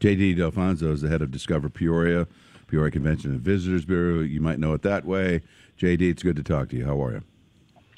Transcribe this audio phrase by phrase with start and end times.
[0.00, 2.26] JD Dalfonso is the head of Discover Peoria,
[2.66, 4.20] Peoria Convention and Visitors Bureau.
[4.20, 5.40] You might know it that way.
[5.78, 6.84] JD, it's good to talk to you.
[6.84, 7.22] How are you?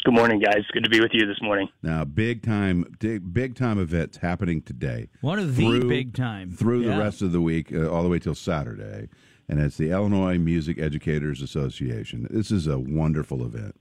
[0.05, 0.65] Good morning, guys.
[0.73, 1.69] Good to be with you this morning.
[1.83, 5.09] Now, big time, big, big time events happening today.
[5.23, 6.95] One of the through, big time through yeah.
[6.95, 9.09] the rest of the week, uh, all the way till Saturday,
[9.49, 12.29] and it's the Illinois Music Educators Association.
[12.31, 13.75] This is a wonderful event.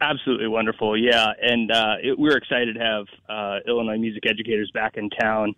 [0.00, 1.26] Absolutely wonderful, yeah.
[1.42, 5.54] And uh, it, we're excited to have uh, Illinois music educators back in town.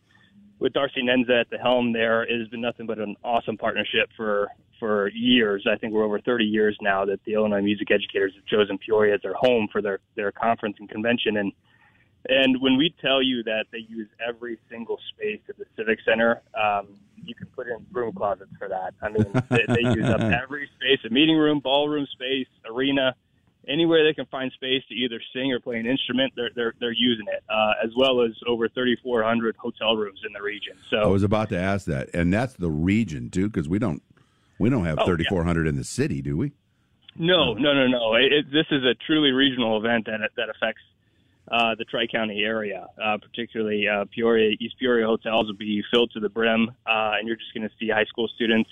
[0.65, 4.09] With Darcy Nendza at the helm, there it has been nothing but an awesome partnership
[4.17, 4.49] for
[4.81, 5.67] for years.
[5.71, 9.17] I think we're over 30 years now that the Illinois music educators have chosen Peoria
[9.17, 11.37] as their home for their their conference and convention.
[11.37, 11.53] And
[12.31, 16.41] and when we tell you that they use every single space at the Civic Center,
[16.59, 18.95] um, you can put in broom closets for that.
[19.03, 23.15] I mean, they, they use up every space: a meeting room, ballroom space, arena
[23.69, 26.93] anywhere they can find space to either sing or play an instrument, they're they're they're
[26.93, 30.75] using it, uh, as well as over 3,400 hotel rooms in the region.
[30.91, 34.03] So I was about to ask that, and that's the region too, because we don't
[34.59, 36.53] we don't have Oh, 3,400 in the city, do we?
[37.17, 38.15] no, no, no, no.
[38.15, 40.83] It, it, this is a truly regional event that that affects.
[41.47, 46.11] Uh, the Tri County area, uh, particularly uh, Peoria, East Peoria hotels will be filled
[46.13, 48.71] to the brim, uh, and you're just going to see high school students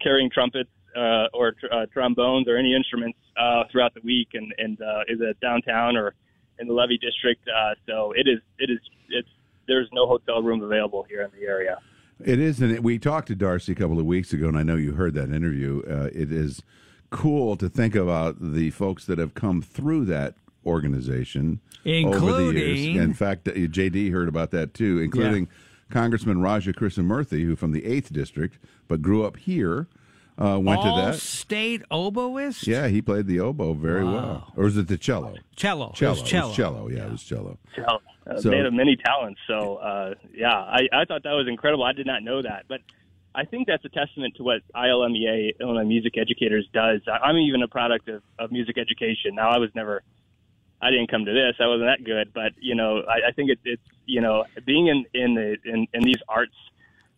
[0.00, 4.52] carrying trumpets uh, or tr- uh, trombones or any instruments uh, throughout the week, and
[4.58, 6.14] and uh, is it downtown or
[6.58, 7.46] in the Levee district?
[7.48, 8.78] Uh, so it is it is
[9.08, 9.28] it's
[9.66, 11.78] there's no hotel room available here in the area.
[12.24, 14.76] It is, and we talked to Darcy a couple of weeks ago, and I know
[14.76, 15.82] you heard that interview.
[15.88, 16.62] Uh, it is
[17.10, 22.96] cool to think about the folks that have come through that organization over the years.
[22.96, 25.48] In fact, uh, JD heard about that too, including
[25.90, 28.58] Congressman Raja Krishnamoorthi, who from the eighth district,
[28.88, 29.88] but grew up here.
[30.36, 31.18] Uh, went All to that.
[31.20, 32.66] state oboist?
[32.66, 34.52] Yeah, he played the oboe very well.
[34.56, 35.34] Or was it the cello?
[35.54, 35.90] Cello.
[35.90, 36.10] It Cello.
[36.20, 36.52] was cello.
[36.54, 36.88] cello.
[36.88, 37.58] Yeah, it was cello.
[37.76, 37.82] So,
[38.26, 39.40] uh, So- man of many talents.
[39.46, 41.84] So uh, yeah, I, I thought that was incredible.
[41.84, 42.80] I did not know that, but
[43.36, 47.00] I think that's a testament to what ILMEA Illinois Music Educators does.
[47.06, 49.34] I, I'm even a product of, of music education.
[49.34, 50.02] Now I was never.
[50.82, 51.54] I didn't come to this.
[51.60, 54.88] I wasn't that good, but you know, I, I think it, it's you know, being
[54.88, 56.54] in in the in, in these arts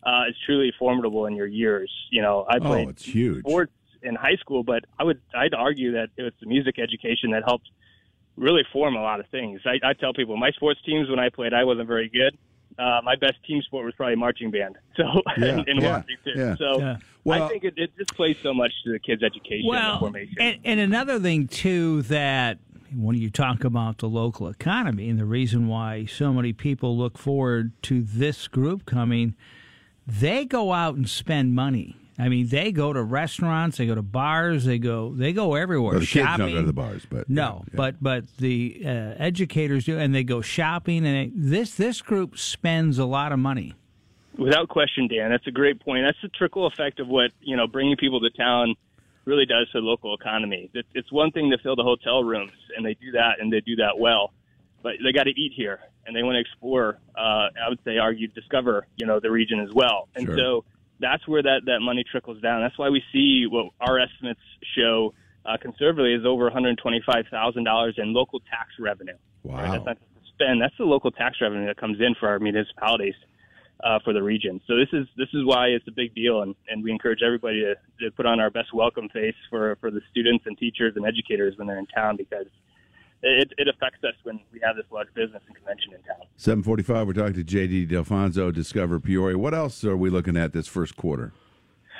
[0.03, 1.91] uh, is truly formidable in your years.
[2.11, 3.39] You know, I played Oh, it's huge.
[3.39, 3.71] sports
[4.03, 7.43] in high school, but I would I'd argue that it was the music education that
[7.45, 7.69] helped
[8.35, 9.61] really form a lot of things.
[9.65, 12.37] I, I tell people my sports teams when I played, I wasn't very good.
[12.77, 14.77] Uh, my best team sport was probably marching band.
[14.97, 15.03] So
[15.37, 16.33] Yeah, in, in yeah, Washington.
[16.35, 16.55] yeah.
[16.57, 16.97] So Yeah.
[17.23, 19.99] Well- I think it, it just plays so much to the kids' education and Well,
[19.99, 20.35] formation.
[20.39, 22.59] and, and another thing too that
[22.95, 27.17] when you talk about the local economy and the reason why so many people look
[27.17, 29.35] forward to this group coming,
[30.07, 31.95] they go out and spend money.
[32.19, 35.91] I mean, they go to restaurants, they go to bars, they go they go everywhere.
[35.91, 37.75] Well, the kids don't go to the bars, but No, yeah, yeah.
[37.75, 42.37] but but the uh, educators do, and they go shopping, and they, this this group
[42.39, 43.73] spends a lot of money.
[44.35, 46.05] Without question, Dan, that's a great point.
[46.05, 48.73] That's the trickle effect of what you know bringing people to town
[49.25, 50.71] really does to the local economy.
[50.95, 53.75] It's one thing to fill the hotel rooms, and they do that, and they do
[53.75, 54.33] that well,
[54.81, 56.97] but they got to eat here, and they want to explore.
[57.15, 60.37] Uh, I would say, argue, discover, you know, the region as well, and Sure.
[60.37, 60.65] so
[60.99, 62.61] that's where that that money trickles down.
[62.61, 64.41] That's why we see what our estimates
[64.75, 65.13] show.
[65.45, 69.13] Uh, conservatively is over $125,000 in local tax revenue.
[69.43, 69.55] Wow.
[69.55, 69.71] Right?
[69.71, 70.61] That's not the spend.
[70.61, 73.15] That's the local tax revenue that comes in for our municipalities
[73.83, 74.59] uh, for the region.
[74.67, 77.61] So this is this is why it's a big deal, and, and we encourage everybody
[77.61, 81.05] to, to put on our best welcome face for, for the students and teachers and
[81.05, 82.47] educators when they're in town because
[83.23, 86.25] it, it affects us when we have this large business and convention in town.
[86.37, 89.37] 745, we're talking to JD Dalfonso, Discover Peoria.
[89.37, 91.33] What else are we looking at this first quarter?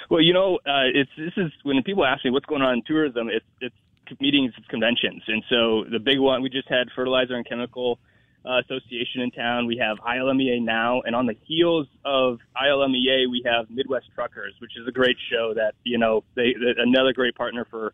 [0.09, 2.83] Well, you know, uh, it's this is when people ask me what's going on in
[2.83, 3.27] tourism.
[3.29, 7.45] It's it's meetings, it's conventions, and so the big one we just had Fertilizer and
[7.45, 7.99] Chemical
[8.45, 9.67] uh, Association in town.
[9.67, 14.71] We have ILMEA now, and on the heels of ILMEA, we have Midwest Truckers, which
[14.79, 17.93] is a great show that you know they they- another great partner for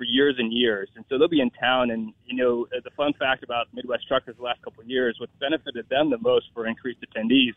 [0.00, 0.88] for years and years.
[0.96, 1.90] And so they'll be in town.
[1.90, 5.34] And, you know, the fun fact about Midwest Truckers the last couple of years, what's
[5.38, 7.52] benefited them the most for increased attendees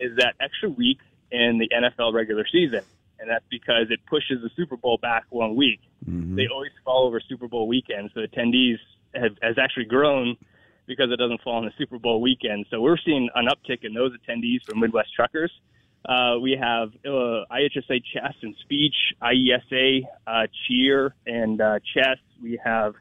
[0.00, 0.98] is that extra week
[1.30, 2.82] in the NFL regular season.
[3.20, 5.78] And that's because it pushes the Super Bowl back one week.
[6.08, 6.34] Mm-hmm.
[6.34, 8.10] They always fall over Super Bowl weekend.
[8.14, 8.78] So attendees
[9.14, 10.36] have, has actually grown
[10.86, 12.66] because it doesn't fall on the Super Bowl weekend.
[12.68, 15.52] So we're seeing an uptick in those attendees from Midwest Truckers.
[16.04, 22.18] Uh, we have uh, IHSA chess and speech, IESA uh, cheer and uh, chess.
[22.42, 22.94] We have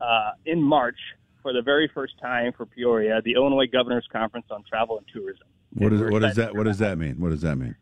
[0.00, 0.98] uh, in March
[1.42, 5.46] for the very first time for Peoria the Illinois Governors Conference on Travel and Tourism.
[5.74, 7.16] What is what does that what does that mean?
[7.20, 7.74] What does that mean?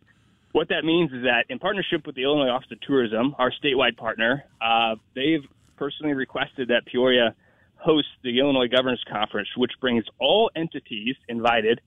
[0.57, 3.99] what that means is that in partnership with the Illinois Office of Tourism, our statewide
[3.99, 5.45] partner, uh, they've
[5.77, 7.35] personally requested that Peoria
[7.75, 11.83] host the Illinois Governors Conference, which brings all entities invited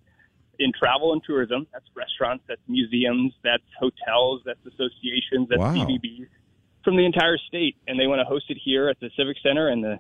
[0.60, 1.66] in travel and tourism.
[1.72, 5.74] That's restaurants, that's museums, that's hotels, that's associations, that's Wow.
[5.74, 6.28] CVBs
[6.84, 9.70] from the entire state, and they want to host it here at the Civic Center
[9.70, 10.00] and the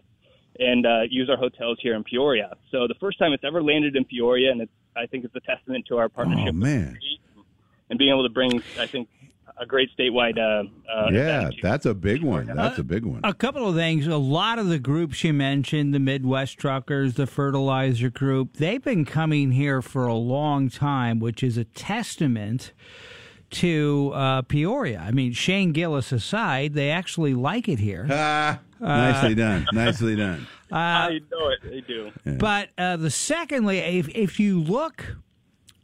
[0.57, 2.53] and uh, use our hotels here in Peoria.
[2.71, 5.39] So the first time it's ever landed in Peoria, and it's, I think it's a
[5.39, 6.99] testament to our partnership Oh with the man,
[7.89, 9.07] and being able to bring, I think,
[9.59, 10.37] a great statewide.
[10.37, 12.47] Uh, uh, yeah, that's a big one.
[12.47, 13.21] That's a big one.
[13.23, 14.07] A couple of things.
[14.07, 19.05] A lot of the groups you mentioned, the Midwest Truckers, the Fertilizer Group, they've been
[19.05, 22.71] coming here for a long time, which is a testament
[23.51, 25.03] to uh, Peoria.
[25.05, 28.07] I mean, Shane Gillis aside, they actually like it here.
[28.09, 29.67] Ah, nicely done.
[29.73, 30.47] Nicely done.
[30.71, 31.59] I know it.
[31.63, 32.11] They do.
[32.37, 35.15] But uh, the secondly, if if you look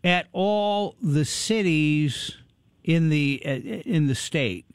[0.04, 2.38] at all the cities
[2.86, 4.66] in the uh, in the state,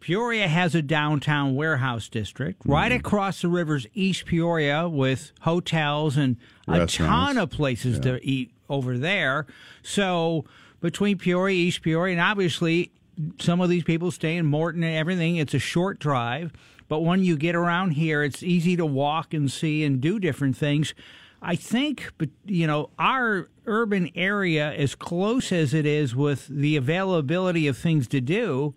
[0.00, 6.36] Peoria has a downtown warehouse district right across the river's East Peoria with hotels and
[6.66, 9.46] a ton of places to eat over there.
[9.82, 10.44] So
[10.80, 12.90] between Peoria, East Peoria, and obviously
[13.38, 15.36] some of these people stay in Morton and everything.
[15.36, 16.52] It's a short drive,
[16.88, 20.56] but when you get around here, it's easy to walk and see and do different
[20.56, 20.94] things.
[21.42, 26.76] I think, but you know, our urban area, as close as it is with the
[26.76, 28.74] availability of things to do,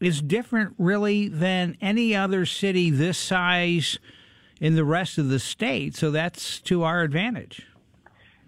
[0.00, 3.98] is different really than any other city this size
[4.60, 5.94] in the rest of the state.
[5.94, 7.66] So that's to our advantage.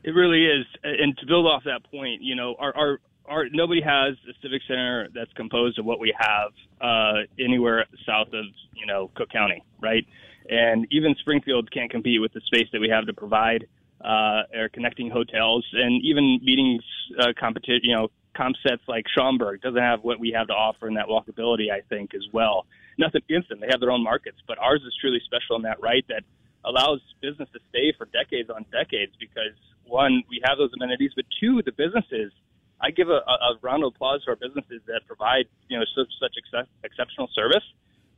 [0.02, 3.80] It really is, and to build off that point, you know, our our, our nobody
[3.80, 6.50] has a civic center that's composed of what we have
[6.80, 8.44] uh, anywhere south of
[8.74, 10.04] you know Cook County, right?
[10.48, 13.66] And even Springfield can't compete with the space that we have to provide
[14.04, 16.82] uh, our connecting hotels and even meetings
[17.18, 17.80] uh, competition.
[17.84, 21.06] You know, comp sets like Schaumburg doesn't have what we have to offer in that
[21.06, 21.70] walkability.
[21.72, 22.66] I think as well.
[22.98, 25.80] Nothing against them; they have their own markets, but ours is truly special in that
[25.80, 26.24] right that
[26.64, 31.24] allows business to stay for decades on decades because one, we have those amenities, but
[31.40, 32.32] two, the businesses.
[32.80, 36.10] I give a, a round of applause to our businesses that provide you know such
[36.20, 37.62] such excep- exceptional service.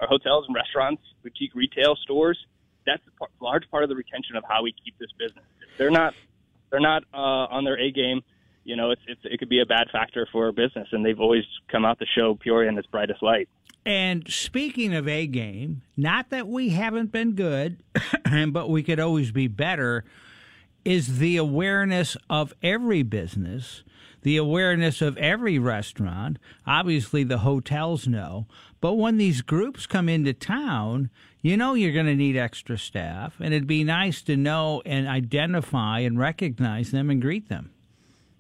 [0.04, 2.38] Our hotels and restaurants, boutique retail stores.
[2.84, 5.44] That's a par- large part of the retention of how we keep this business.
[5.62, 6.12] If they're not
[6.70, 8.20] they're not uh, on their A game.
[8.64, 11.44] You know, it's, it's it could be a bad factor for business, and they've always
[11.72, 13.48] come out to show Peoria in its brightest light.
[13.86, 17.82] And speaking of a game, not that we haven't been good,
[18.48, 20.04] but we could always be better,
[20.84, 23.82] is the awareness of every business,
[24.22, 26.38] the awareness of every restaurant.
[26.66, 28.46] Obviously, the hotels know.
[28.80, 31.10] But when these groups come into town,
[31.40, 35.06] you know you're going to need extra staff, and it'd be nice to know and
[35.06, 37.70] identify and recognize them and greet them.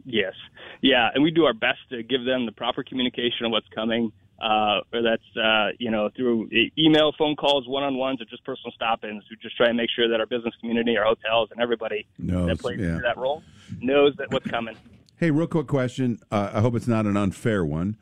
[0.06, 0.34] Yes,
[0.82, 4.12] yeah, and we do our best to give them the proper communication of what's coming.
[4.40, 9.22] Uh, or that's uh, you know through email, phone calls, one-on-ones, or just personal stop-ins.
[9.30, 12.48] We just try and make sure that our business community, our hotels, and everybody Knows,
[12.48, 12.98] that plays yeah.
[13.02, 13.42] that role
[13.80, 14.76] knows that what's coming.
[15.16, 16.18] Hey, real quick question.
[16.30, 17.96] Uh, I hope it's not an unfair one.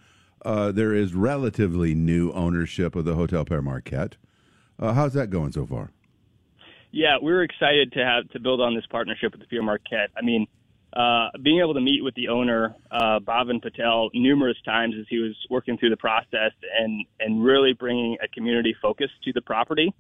[0.45, 4.17] Uh, there is relatively new ownership of the Hotel Père Marquette.
[4.79, 5.91] Uh, how's that going so far?
[6.91, 10.11] Yeah, we were excited to have to build on this partnership with the Père Marquette.
[10.17, 10.47] I mean,
[10.93, 15.19] uh, being able to meet with the owner, uh, Bhavin Patel, numerous times as he
[15.19, 19.95] was working through the process and and really bringing a community focus to the property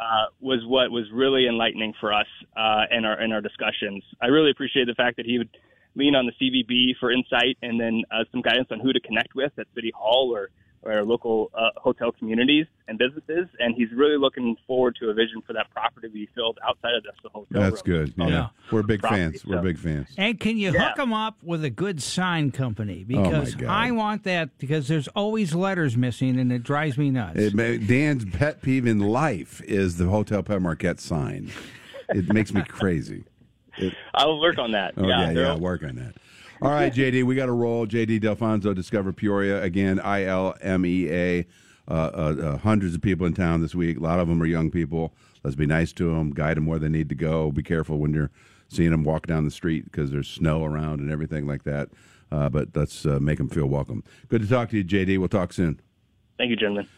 [0.00, 2.26] uh, was what was really enlightening for us
[2.56, 4.02] uh, in our in our discussions.
[4.20, 5.50] I really appreciate the fact that he would
[5.96, 9.34] lean on the CVB for insight and then uh, some guidance on who to connect
[9.34, 10.50] with at City Hall or
[10.84, 13.46] or local uh, hotel communities and businesses.
[13.58, 16.94] And he's really looking forward to a vision for that property to be filled outside
[16.94, 17.46] of just the hotel.
[17.62, 18.04] That's room.
[18.06, 18.14] good.
[18.16, 18.26] Yeah.
[18.28, 18.48] yeah.
[18.70, 19.44] We're big Property, fans.
[19.46, 20.08] We're big fans.
[20.18, 20.88] And can you Yeah.
[20.88, 23.04] hook them up with a good sign company?
[23.14, 23.68] Oh, Because God.
[23.68, 27.38] I want that because there's always letters missing and it drives me nuts.
[27.40, 31.50] It may, Dan's pet peeve in life is the Hotel Père Marquette sign.
[32.10, 33.24] It makes me crazy.
[34.14, 34.94] I'll work on that.
[34.96, 36.14] Oh, yeah, they're- yeah, work on that.
[36.64, 37.86] All right, JD, we got to roll.
[37.86, 39.62] JD Dalfonso, Discover Peoria.
[39.62, 41.46] Again, I L M E A.
[41.86, 43.98] Uh, uh, uh, hundreds of people in town this week.
[43.98, 45.12] A lot of them are young people.
[45.42, 47.52] Let's be nice to them, guide them where they need to go.
[47.52, 48.30] Be careful when you're
[48.68, 51.90] seeing them walk down the street because there's snow around and everything like that.
[52.32, 54.02] Uh, but let's uh, make them feel welcome.
[54.28, 55.18] Good to talk to you, JD.
[55.18, 55.78] We'll talk soon.
[56.38, 56.88] Thank you, gentlemen.